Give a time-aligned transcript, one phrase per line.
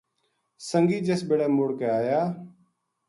[0.69, 2.21] سنگی جس بِڑے مڑ کے آیا